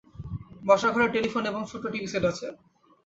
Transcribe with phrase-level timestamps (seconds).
[0.63, 2.47] বসার ঘরে টেলিফোন এবং ছোট্ট টিভি সেট আছে।